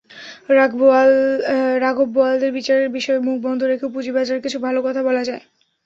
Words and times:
রাঘববোয়ালদের 1.81 2.51
বিচারের 2.51 2.89
বিষয়ে 2.89 3.19
মুখ 3.19 3.37
বন্ধ 3.41 3.61
রেখেও 3.63 3.93
পুঁজিবাজারের 3.93 4.43
কিছু 4.43 4.57
ভালো 4.59 4.79
কথা 4.81 5.01
বলা 5.03 5.23
যায়। 5.23 5.43